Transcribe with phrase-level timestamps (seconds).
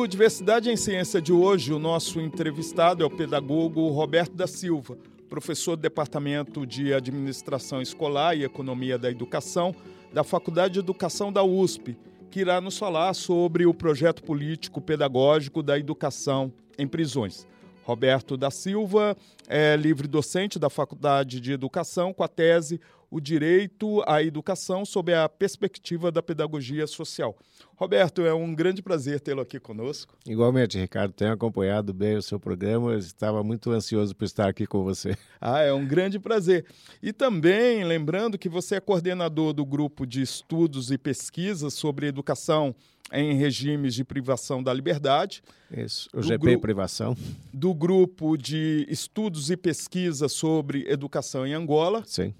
[0.00, 4.96] No Diversidade em Ciência de hoje, o nosso entrevistado é o pedagogo Roberto da Silva,
[5.28, 9.74] professor do Departamento de Administração Escolar e Economia da Educação
[10.10, 11.98] da Faculdade de Educação da USP,
[12.30, 17.46] que irá nos falar sobre o projeto político pedagógico da educação em prisões.
[17.82, 19.14] Roberto da Silva
[19.46, 22.80] é livre docente da Faculdade de Educação com a tese
[23.10, 27.36] O Direito à Educação sob a Perspectiva da Pedagogia Social.
[27.74, 30.16] Roberto, é um grande prazer tê-lo aqui conosco.
[30.24, 34.84] Igualmente, Ricardo, tenho acompanhado bem o seu programa, estava muito ansioso por estar aqui com
[34.84, 35.16] você.
[35.42, 36.66] Ah, é um grande prazer.
[37.02, 42.74] E também lembrando que você é coordenador do grupo de estudos e pesquisas sobre educação
[43.10, 45.42] em regimes de privação da liberdade.
[45.70, 47.16] Isso, o GP Privação.
[47.52, 52.02] Do grupo de estudos e pesquisa sobre educação em Angola.
[52.06, 52.34] Sim.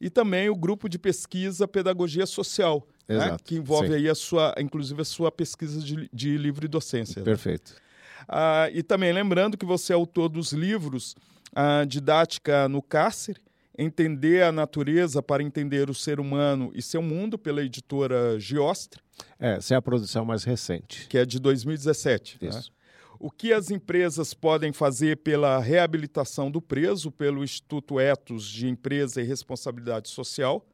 [0.00, 3.94] E também o grupo de pesquisa Pedagogia Social, né, que envolve sim.
[3.94, 7.20] aí a sua, inclusive a sua pesquisa de, de livre docência.
[7.20, 7.24] Né?
[7.24, 7.74] Perfeito.
[8.26, 11.14] Ah, e também lembrando que você é autor dos livros
[11.54, 13.40] a Didática no Cárcere,
[13.78, 19.00] Entender a Natureza para Entender o Ser Humano e Seu Mundo, pela editora Giostre.
[19.38, 21.06] É, essa é a produção mais recente.
[21.08, 22.38] Que é de 2017.
[22.42, 22.48] Né?
[22.48, 22.58] Isso.
[22.58, 22.79] Né?
[23.22, 29.20] O que as empresas podem fazer pela reabilitação do preso, pelo Instituto Etos de Empresa
[29.20, 30.66] e Responsabilidade Social.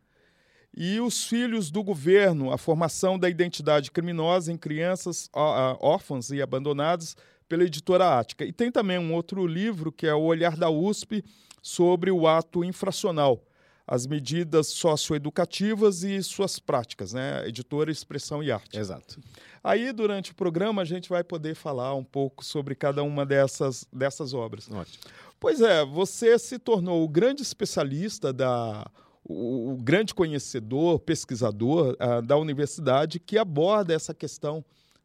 [0.73, 7.17] E os filhos do governo, a formação da identidade criminosa em crianças órfãs e abandonadas
[7.49, 8.45] pela editora Ática.
[8.45, 11.25] E tem também um outro livro que é O Olhar da USP
[11.61, 13.43] sobre o ato infracional,
[13.87, 17.47] as medidas socioeducativas e suas práticas, né?
[17.47, 18.79] Editora Expressão e Arte.
[18.79, 19.21] Exato.
[19.63, 23.87] Aí, durante o programa, a gente vai poder falar um pouco sobre cada uma dessas,
[23.93, 24.69] dessas obras.
[24.71, 25.05] Ótimo.
[25.39, 28.91] Pois é, você se tornou o grande especialista da
[29.29, 34.65] o, o grande conhecedor, pesquisador uh, da universidade que aborda essa questão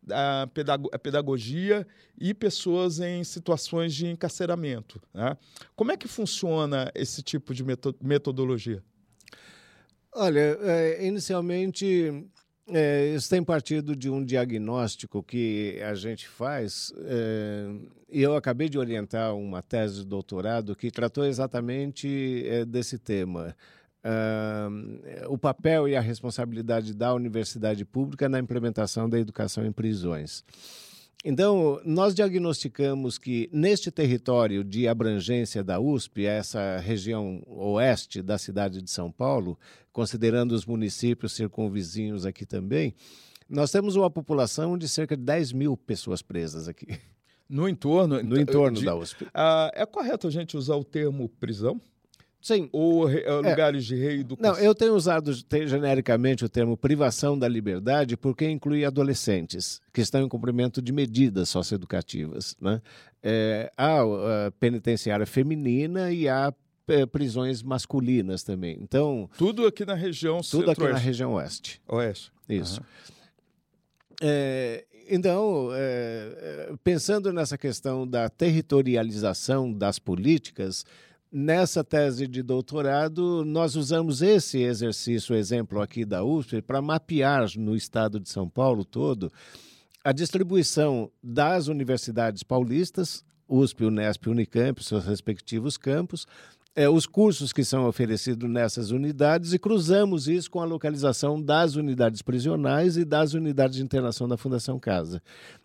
[0.09, 0.47] a
[1.00, 1.85] pedagogia
[2.19, 5.01] e pessoas em situações de encarceramento.
[5.13, 5.38] Né?
[5.75, 7.63] Como é que funciona esse tipo de
[8.01, 8.84] metodologia?
[10.13, 12.25] Olha, é, inicialmente
[12.67, 17.67] é, isso tem partido de um diagnóstico que a gente faz, é,
[18.09, 23.56] e eu acabei de orientar uma tese de doutorado que tratou exatamente desse tema
[24.06, 30.44] uh, o papel e a responsabilidade da universidade pública na implementação da educação em prisões.
[31.23, 38.81] Então, nós diagnosticamos que neste território de abrangência da USP, essa região oeste da cidade
[38.81, 39.57] de São Paulo,
[39.94, 42.95] considerando os municípios circunvizinhos aqui também,
[43.47, 46.88] nós temos uma população de cerca de 10 mil pessoas presas aqui.
[47.47, 48.23] No entorno?
[48.23, 49.25] No entorno de, da USP.
[49.25, 49.28] Uh,
[49.73, 51.81] é correto a gente usar o termo prisão?
[52.41, 52.68] Sim.
[52.72, 53.88] Ou re, é, lugares é.
[53.88, 54.53] de reeducação?
[54.53, 60.22] Não, eu tenho usado genericamente o termo privação da liberdade porque inclui adolescentes que estão
[60.22, 62.56] em cumprimento de medidas socioeducativas.
[62.59, 62.81] Né?
[63.22, 66.52] É, há a penitenciária feminina e há
[66.88, 68.78] é, prisões masculinas também.
[68.81, 71.79] Então tudo aqui na região tudo aqui na região oeste.
[71.88, 72.31] Oeste.
[72.50, 72.79] Isso.
[72.79, 73.18] Uhum.
[74.23, 80.85] É, então, é, pensando nessa questão da territorialização das políticas,
[81.34, 87.74] Nessa tese de doutorado, nós usamos esse exercício, exemplo aqui da USP, para mapear no
[87.74, 89.31] estado de São Paulo todo
[90.03, 96.28] a distribuição das universidades paulistas, USP, Unesp, Unicamp, seus respectivos campos,
[96.76, 101.76] é, os cursos que são oferecidos nessas unidades e cruzamos isso com a localização das
[101.76, 105.22] unidades prisionais e das unidades de internação da Fundação Casa.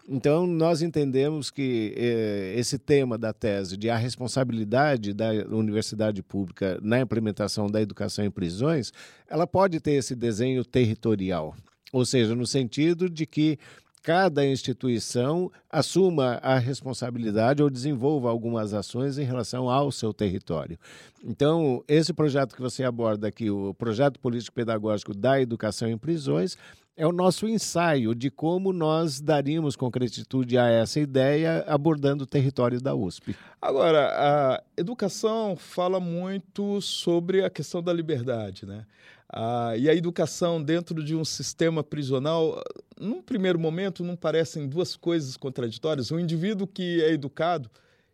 [0.09, 6.79] Então, nós entendemos que eh, esse tema da tese de a responsabilidade da universidade pública
[6.83, 8.93] na implementação da educação em prisões,
[9.29, 11.55] ela pode ter esse desenho territorial,
[11.93, 13.59] ou seja, no sentido de que
[14.07, 20.79] cada instituição assuma a responsabilidade ou desenvolva algumas ações em relação ao seu território.
[21.25, 26.57] Então, esse projeto que você aborda aqui, o projeto político pedagógico da educação em prisões,
[26.97, 32.81] é o nosso ensaio de como nós daríamos concretitude a essa ideia abordando o território
[32.81, 33.37] da USP.
[33.61, 38.87] Agora, a educação fala muito sobre a questão da liberdade, né?
[39.29, 42.63] Ah, e a educação dentro de um sistema prisional,
[42.99, 46.11] num primeiro momento, não parecem duas coisas contraditórias.
[46.11, 47.69] O indivíduo que é educado,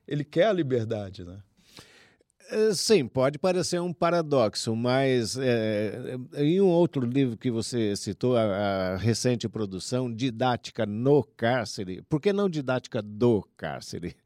[0.09, 1.39] ele quer a liberdade, né?
[2.51, 8.37] É, sim, pode parecer um paradoxo, mas é, em um outro livro que você citou,
[8.37, 14.15] a, a, recente produção, Didática no Cárcere, por que não didática do cárcere?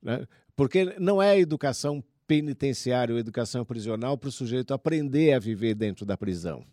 [0.00, 0.24] Né?
[0.54, 6.06] Porque não é educação penitenciária ou educação prisional para o sujeito aprender a viver dentro
[6.06, 6.64] da prisão.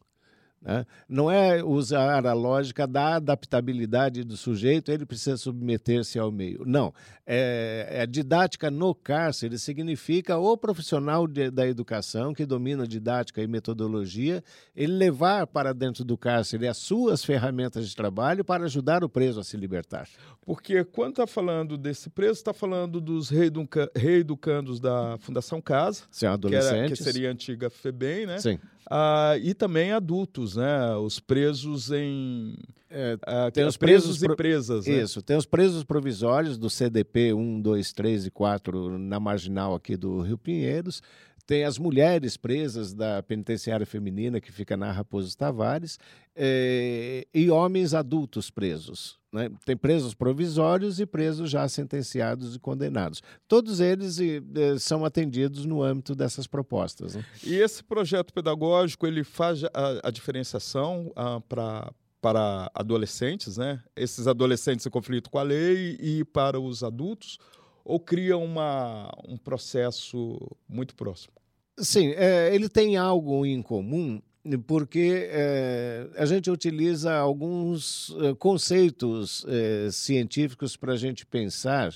[0.65, 0.83] Né?
[1.07, 6.63] Não é usar a lógica da adaptabilidade do sujeito, ele precisa submeter-se ao meio.
[6.65, 6.91] Não.
[7.27, 13.47] É, é didática no cárcere significa o profissional de, da educação que domina didática e
[13.47, 14.44] metodologia,
[14.75, 19.39] ele levar para dentro do cárcere as suas ferramentas de trabalho para ajudar o preso
[19.39, 20.07] a se libertar.
[20.44, 26.27] Porque quando está falando desse preso, está falando dos reeduca reeducandos da Fundação Casa, Sim.
[26.39, 28.39] Que, era, que seria a antiga FEBEM, né?
[28.39, 28.59] Sim.
[28.89, 30.95] Ah, e também adultos, né?
[30.95, 32.55] Os presos em.
[32.89, 34.85] É, ah, tem os presos, presos e presas.
[34.85, 35.01] Né?
[35.01, 39.97] Isso, tem os presos provisórios do CDP 1, 2, 3 e 4 na marginal aqui
[39.97, 41.01] do Rio Pinheiros.
[41.47, 46.00] Tem as mulheres presas da penitenciária feminina, que fica na Raposo Tavares,
[46.36, 49.19] é, e homens adultos presos.
[49.31, 49.51] Né?
[49.63, 53.21] Tem presos provisórios e presos já sentenciados e condenados.
[53.47, 54.42] Todos eles e,
[54.80, 57.15] são atendidos no âmbito dessas propostas.
[57.15, 57.25] Né?
[57.44, 59.69] E esse projeto pedagógico ele faz a,
[60.03, 61.91] a diferenciação ah, para
[62.25, 63.80] para adolescentes, né?
[63.95, 67.38] Esses adolescentes em conflito com a lei e para os adultos,
[67.85, 71.33] ou cria uma, um processo muito próximo?
[71.77, 74.19] Sim, é, ele tem algo em comum
[74.67, 81.91] porque é, a gente utiliza alguns é, conceitos é, científicos para a gente pensar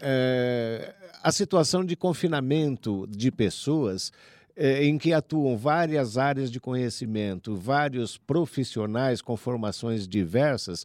[0.00, 4.12] é, a situação de confinamento de pessoas
[4.60, 10.84] em que atuam várias áreas de conhecimento, vários profissionais com formações diversas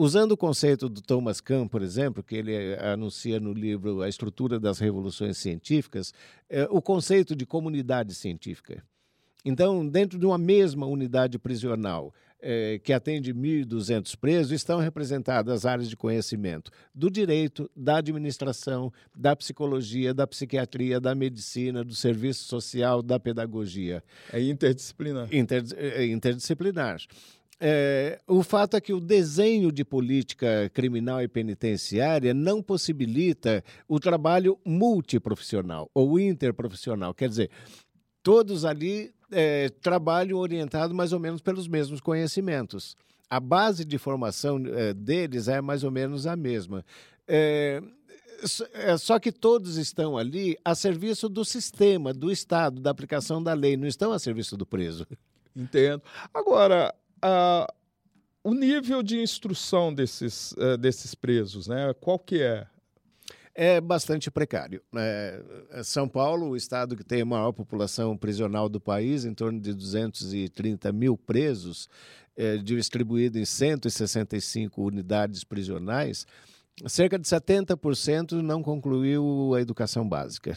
[0.00, 4.08] Usando o conceito do Thomas Kahn, por exemplo, que ele eh, anuncia no livro A
[4.08, 6.14] Estrutura das Revoluções Científicas,
[6.48, 8.80] é, o conceito de comunidade científica.
[9.44, 15.88] Então, dentro de uma mesma unidade prisional, é, que atende 1.200 presos, estão representadas áreas
[15.88, 23.02] de conhecimento do direito, da administração, da psicologia, da psiquiatria, da medicina, do serviço social,
[23.02, 24.02] da pedagogia.
[24.32, 25.28] É interdisciplinar.
[25.34, 27.00] Inter, é interdisciplinar.
[27.60, 33.98] É, o fato é que o desenho de política criminal e penitenciária não possibilita o
[33.98, 37.12] trabalho multiprofissional ou interprofissional.
[37.12, 37.50] Quer dizer,
[38.22, 42.96] todos ali é, trabalham orientados mais ou menos pelos mesmos conhecimentos.
[43.28, 46.84] A base de formação é, deles é mais ou menos a mesma.
[47.26, 47.82] É,
[48.72, 53.52] é, só que todos estão ali a serviço do sistema, do Estado, da aplicação da
[53.52, 55.06] lei, não estão a serviço do preso.
[55.54, 56.02] Entendo.
[56.32, 56.94] Agora,
[57.24, 57.72] uh,
[58.42, 61.92] o nível de instrução desses, uh, desses presos, né?
[62.00, 62.66] Qual que é?
[63.60, 64.80] É bastante precário.
[64.94, 65.42] É,
[65.82, 69.74] São Paulo, o estado que tem a maior população prisional do país, em torno de
[69.74, 71.88] 230 mil presos,
[72.36, 76.24] é, distribuído em 165 unidades prisionais,
[76.86, 80.56] cerca de 70% não concluiu a educação básica.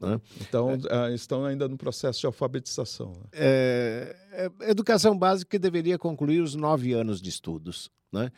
[0.00, 0.20] Né?
[0.40, 1.14] Então, é.
[1.14, 3.12] estão ainda no processo de alfabetização.
[3.12, 3.24] Né?
[3.32, 7.90] É, é, educação básica que deveria concluir os nove anos de estudos.
[8.12, 8.30] Né?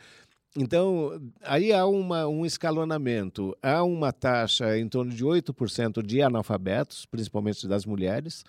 [0.57, 3.55] Então, aí há uma, um escalonamento.
[3.61, 8.43] Há uma taxa em torno de 8% de analfabetos, principalmente das mulheres.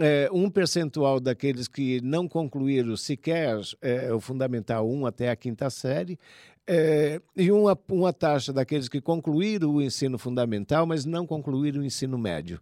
[0.00, 5.68] É, um percentual daqueles que não concluíram sequer é, o Fundamental 1 até a quinta
[5.70, 6.18] série,
[6.66, 11.84] é, e uma, uma taxa daqueles que concluíram o ensino fundamental, mas não concluíram o
[11.84, 12.60] ensino médio.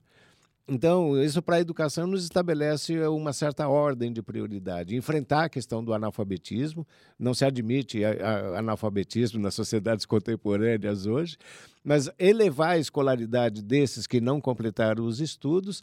[0.68, 4.96] Então, isso para a educação nos estabelece uma certa ordem de prioridade.
[4.96, 6.84] Enfrentar a questão do analfabetismo,
[7.16, 11.36] não se admite analfabetismo nas sociedades contemporâneas hoje,
[11.84, 15.80] mas elevar a escolaridade desses que não completaram os estudos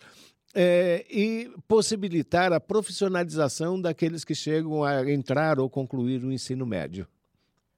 [0.54, 7.08] é, e possibilitar a profissionalização daqueles que chegam a entrar ou concluir o ensino médio.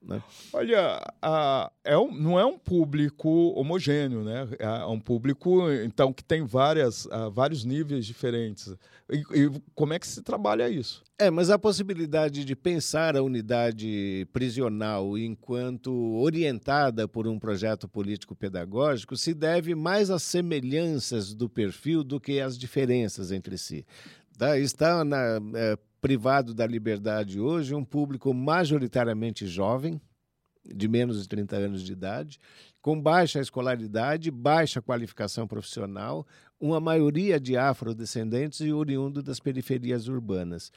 [0.06, 0.22] Né?
[0.52, 4.48] Olha, a, é um, não é um público homogêneo, né?
[4.56, 8.72] É um público, então, que tem várias, uh, vários níveis diferentes.
[9.10, 11.02] E, e, como é que se trabalha isso?
[11.18, 19.16] É, mas a possibilidade de pensar a unidade prisional enquanto orientada por um projeto político-pedagógico
[19.16, 23.84] se deve mais às semelhanças do perfil do que às diferenças entre si.
[24.38, 24.56] Tá?
[24.58, 30.00] Está na, é, privado da liberdade hoje um público majoritariamente jovem,
[30.64, 32.38] de menos de 30 anos de idade,
[32.80, 36.24] com baixa escolaridade, baixa qualificação profissional,
[36.60, 40.70] uma maioria de afrodescendentes e oriundo das periferias urbanas.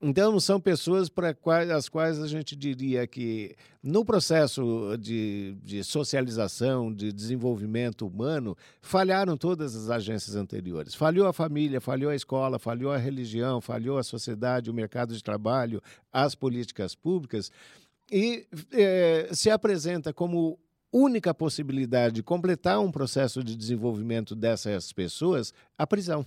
[0.00, 5.82] Então, são pessoas para quais, as quais a gente diria que, no processo de, de,
[5.82, 10.94] socialização, de desenvolvimento humano, falharam todas as agências anteriores.
[10.94, 15.22] Falhou a família, falhou a escola, falhou a religião, falhou a sociedade, o mercado de
[15.22, 15.80] trabalho,
[16.12, 17.50] as políticas públicas,
[18.12, 20.58] e é, se apresenta como
[20.92, 26.26] única possibilidade de completar um processo de desenvolvimento dessas pessoas a prisão.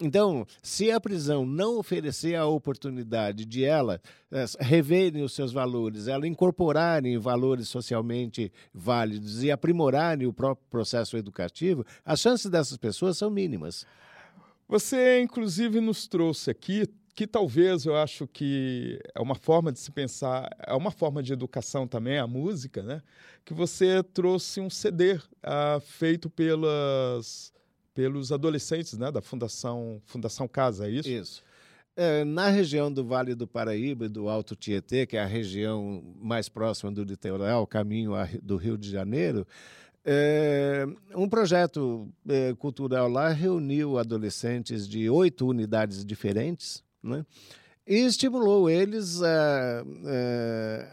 [0.00, 6.08] Então, se a prisão não oferecer a oportunidade de ela é, reverem os seus valores,
[6.08, 13.16] ela incorporarem valores socialmente válidos e aprimorarem o próprio processo educativo, as chances dessas pessoas
[13.16, 13.86] são mínimas.
[14.66, 19.92] Você, inclusive, nos trouxe aqui que talvez eu acho que é uma forma de se
[19.92, 23.00] pensar, é uma forma de educação também, a música, né?
[23.44, 27.52] Que você trouxe um CD uh, feito pelas
[27.94, 31.08] pelos adolescentes né, da Fundação, Fundação Casa, é isso?
[31.08, 31.44] Isso.
[31.96, 36.02] É, na região do Vale do Paraíba e do Alto Tietê, que é a região
[36.20, 39.46] mais próxima do litoral, caminho do Rio de Janeiro,
[40.04, 47.24] é, um projeto é, cultural lá reuniu adolescentes de oito unidades diferentes, né?
[47.86, 49.84] E estimulou eles a,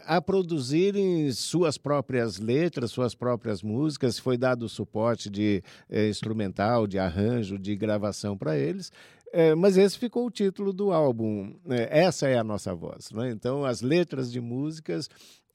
[0.06, 4.18] a, produzirem suas próprias letras, suas próprias músicas.
[4.18, 8.92] Foi dado suporte de é, instrumental, de arranjo, de gravação para eles.
[9.32, 11.54] É, mas esse ficou o título do álbum.
[11.68, 13.10] É, essa é a nossa voz.
[13.12, 13.30] Né?
[13.30, 15.08] Então, as letras de músicas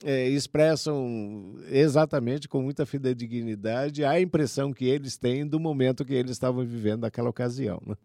[0.03, 6.31] é, expressam exatamente com muita fidedignidade a impressão que eles têm do momento que eles
[6.31, 7.79] estavam vivendo naquela ocasião.
[7.85, 7.95] Né?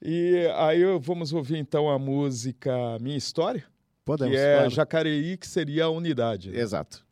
[0.00, 3.64] E aí vamos ouvir então a música Minha História?
[4.04, 4.34] Podemos.
[4.34, 4.70] Que é claro.
[4.70, 6.50] Jacareí, que seria a unidade.
[6.50, 6.58] Né?
[6.58, 7.04] Exato.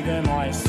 [0.00, 0.64] Se liga, é nóis.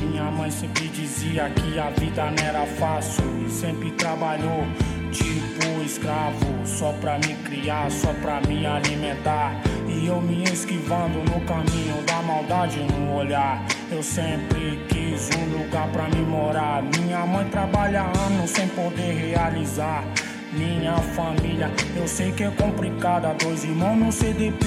[0.00, 4.66] Minha mãe sempre dizia que a vida não era fácil e sempre trabalhou
[5.12, 9.60] tipo escravo, só pra me criar, só pra me alimentar.
[9.86, 13.62] E eu me esquivando no caminho da maldade no olhar.
[13.90, 16.82] Eu sempre quis um lugar pra me morar.
[16.82, 20.02] Minha mãe trabalha anos sem poder realizar.
[20.52, 23.34] Minha família, eu sei que é complicada.
[23.34, 24.64] Dois irmãos no CDP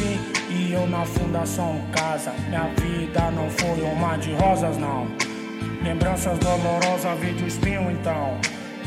[0.49, 2.31] e eu na Fundação Casa.
[2.47, 5.07] Minha vida não foi um mar de rosas, não.
[5.83, 8.37] Lembranças dolorosas, vídeo espinho então.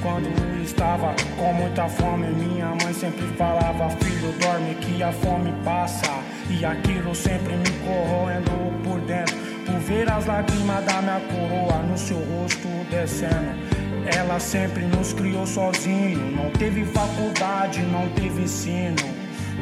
[0.02, 0.28] Quando
[0.62, 6.22] estava com muita fome, minha mãe sempre falava: Filho, dorme que a fome passa.
[6.48, 8.50] E aquilo sempre me corroendo
[8.84, 9.34] por dentro.
[9.66, 13.83] Por ver as lágrimas da minha coroa no seu rosto descendo.
[14.06, 16.18] Ela sempre nos criou sozinho.
[16.36, 18.96] Não teve faculdade, não teve ensino.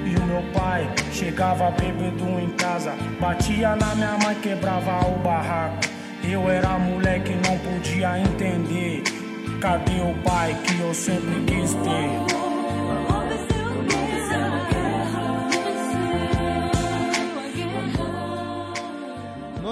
[0.04, 5.78] E o meu pai chegava bêbado em casa, batia na minha mãe, quebrava o barraco.
[6.24, 9.02] Eu era moleque, não podia entender.
[9.60, 12.41] Cadê o pai que eu sempre quis ter?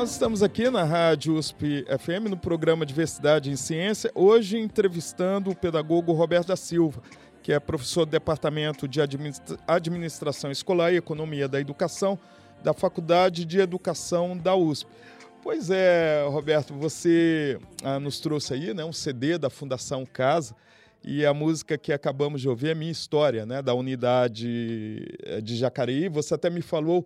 [0.01, 5.55] Nós estamos aqui na Rádio USP FM, no programa Diversidade em Ciência, hoje entrevistando o
[5.55, 7.03] pedagogo Roberto da Silva,
[7.43, 8.99] que é professor do Departamento de
[9.69, 12.19] Administração Escolar e Economia da Educação
[12.65, 14.89] da Faculdade de Educação da USP.
[15.43, 20.57] Pois é, Roberto, você ah, nos trouxe aí né, um CD da Fundação Casa
[21.05, 25.59] e a música que acabamos de ouvir é Minha História, né, da unidade eh, de
[25.59, 26.09] Jacareí.
[26.09, 27.05] Você até me falou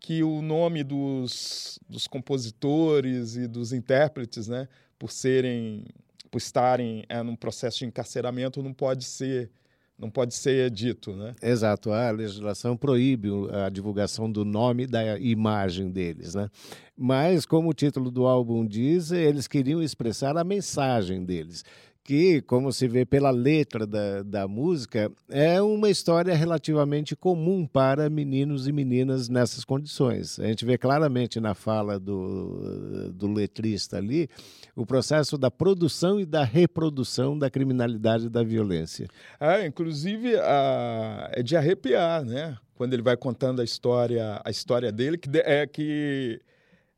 [0.00, 5.84] que o nome dos, dos compositores e dos intérpretes, né, por serem,
[6.30, 9.50] por estarem é, num processo de encarceramento, não pode ser
[9.96, 11.36] não pode ser dito, né?
[11.40, 16.50] Exato, a legislação proíbe a divulgação do nome da imagem deles, né?
[16.96, 21.64] Mas, como o título do álbum diz, eles queriam expressar a mensagem deles
[22.04, 28.10] que, como se vê pela letra da, da música, é uma história relativamente comum para
[28.10, 30.38] meninos e meninas nessas condições.
[30.38, 34.28] A gente vê claramente na fala do, do letrista ali
[34.76, 39.08] o processo da produção e da reprodução da criminalidade e da violência.
[39.40, 42.58] É, inclusive, a, é de arrepiar, né?
[42.74, 46.38] Quando ele vai contando a história, a história dele, que é que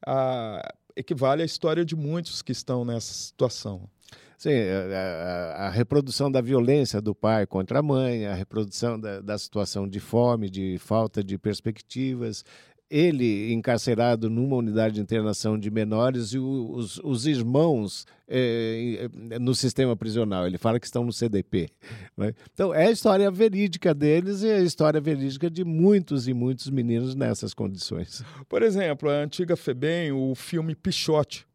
[0.04, 3.88] a, equivale à história de muitos que estão nessa situação.
[4.36, 9.20] Sim, a, a, a, reprodução da violência do pai contra a mãe, a reprodução da,
[9.20, 12.44] da situação de fome, de falta de perspectivas,
[12.88, 19.08] ele encarcerado numa unidade de internação de menores e os, os irmãos é,
[19.40, 20.46] no sistema prisional.
[20.46, 21.68] Ele fala que estão no CDP.
[22.16, 22.32] Né?
[22.52, 27.14] Então, é a história verídica deles e a história verídica de muitos e muitos meninos
[27.14, 28.22] nessas condições.
[28.48, 31.46] Por exemplo, a antiga FEBEM, o filme Pichote,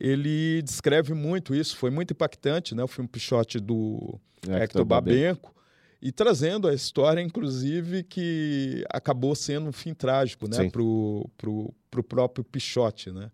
[0.00, 2.82] ele descreve muito isso, foi muito impactante, né?
[2.82, 5.54] o filme Pichote do Hector, Hector Babenco,
[6.00, 10.70] e trazendo a história, inclusive, que acabou sendo um fim trágico né?
[10.70, 13.30] para o pro, pro próprio Pichote, né?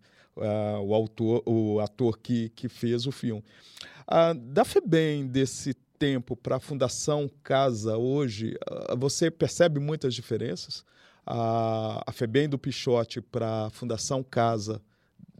[0.83, 3.41] O autor, o ator que, que fez o filme.
[4.51, 8.53] Da FEBEM, desse tempo para a Fundação Casa hoje,
[8.97, 10.83] você percebe muitas diferenças?
[11.25, 14.81] A, a FEBEM do Pichote para a Fundação Casa,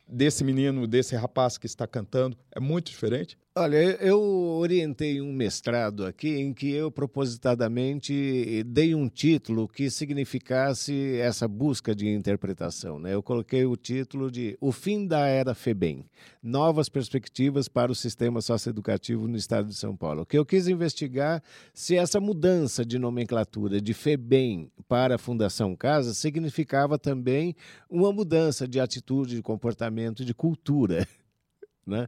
[0.07, 3.37] desse menino, desse rapaz que está cantando, é muito diferente?
[3.57, 11.17] Olha, eu orientei um mestrado aqui em que eu propositadamente dei um título que significasse
[11.21, 12.99] essa busca de interpretação.
[12.99, 13.13] Né?
[13.13, 16.05] Eu coloquei o título de O Fim da Era FEBEM
[16.43, 20.25] Novas Perspectivas para o Sistema Socioeducativo no Estado de São Paulo.
[20.25, 21.41] Que eu quis investigar
[21.73, 27.55] se essa mudança de nomenclatura de FEBEM para a Fundação Casa significava também
[27.89, 31.07] uma mudança de atitude, de comportamento, de cultura.
[31.87, 32.07] Né?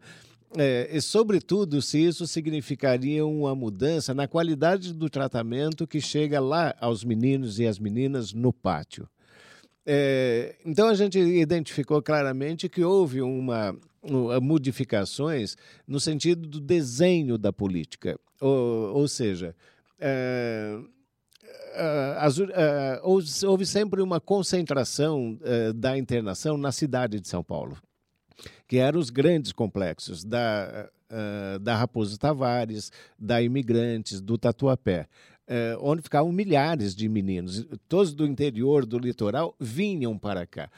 [0.55, 6.73] É, e, sobretudo, se isso significaria uma mudança na qualidade do tratamento que chega lá
[6.79, 9.09] aos meninos e às meninas no pátio.
[9.85, 17.37] É, então, a gente identificou claramente que houve uma, uma, modificações no sentido do desenho
[17.37, 18.17] da política.
[18.39, 19.53] Ou, ou seja,
[19.99, 20.79] é,
[22.19, 22.37] as,
[23.43, 25.37] houve sempre uma concentração
[25.75, 27.77] da internação na cidade de São Paulo
[28.67, 35.07] que eram os grandes complexos da, uh, da Raposo Tavares, da Imigrantes, do Tatuapé.
[35.49, 40.69] Uh, onde ficavam milhares de meninos, todos do interior, do litoral, vinham para cá.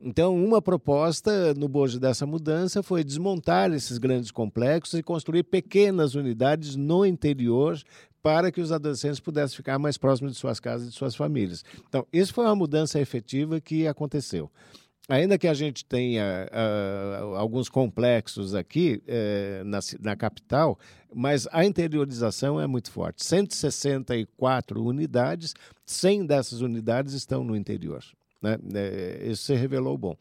[0.00, 6.14] Então, uma proposta no bojo dessa mudança foi desmontar esses grandes complexos e construir pequenas
[6.14, 7.80] unidades no interior
[8.20, 11.64] para que os adolescentes pudessem ficar mais próximos de suas casas e de suas famílias.
[11.88, 14.50] Então, isso foi uma mudança efetiva que aconteceu
[15.08, 20.78] ainda que a gente tenha uh, alguns complexos aqui uh, na, na, capital,
[21.14, 23.24] mas a interiorização é muito forte.
[23.24, 25.54] 164 unidades,
[25.84, 28.02] 100 dessas unidades estão no interior.
[28.42, 28.56] Né?
[28.56, 30.16] Uh, isso se revelou bom.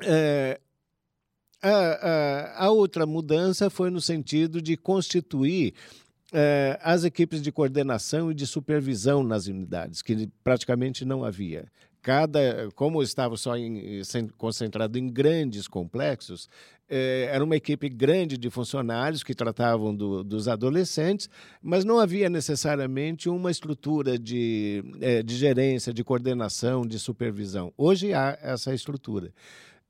[0.00, 0.60] É,
[1.60, 5.74] a, a, a, outra mudança foi no sentido de constituir
[6.82, 11.66] as equipes de coordenação e de supervisão nas unidades, que praticamente não havia
[12.02, 14.02] cada, como estava só em,
[14.36, 16.48] concentrado em grandes complexos,
[16.88, 21.28] eh, era uma equipe grande de funcionários que tratavam do, dos adolescentes,
[21.62, 27.72] mas não havia necessariamente uma estrutura de, eh, de gerência, de coordenação, de supervisão.
[27.76, 29.32] Hoje há essa estrutura.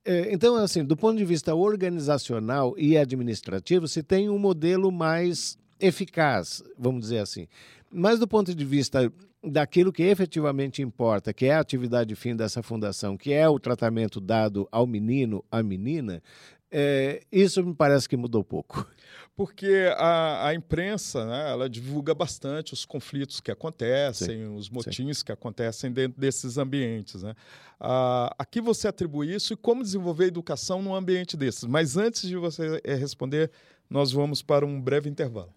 [0.04, 5.56] Eh, então, assim, do ponto de vista organizacional e administrativo, se tem um modelo mais
[5.78, 7.46] eficaz, vamos dizer assim.
[7.90, 12.62] Mas do ponto de vista daquilo que efetivamente importa, que é a atividade fim dessa
[12.62, 16.22] fundação, que é o tratamento dado ao menino, à menina,
[16.70, 18.86] é, isso me parece que mudou pouco.
[19.34, 25.18] Porque a, a imprensa, né, ela divulga bastante os conflitos que acontecem, sim, os motins
[25.18, 25.24] sim.
[25.24, 27.22] que acontecem dentro desses ambientes.
[27.22, 27.34] Né?
[27.78, 31.64] Ah, aqui você atribui isso e como desenvolver educação num ambiente desses.
[31.64, 33.50] Mas antes de você eh, responder,
[33.88, 35.54] nós vamos para um breve intervalo.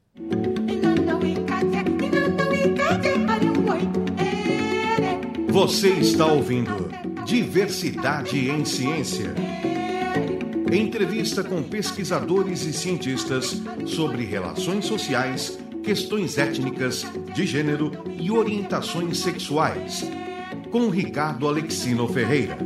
[5.62, 6.90] Você está ouvindo
[7.24, 9.36] Diversidade em Ciência.
[10.72, 20.04] Entrevista com pesquisadores e cientistas sobre relações sociais, questões étnicas, de gênero e orientações sexuais.
[20.72, 22.58] Com Ricardo Alexino Ferreira.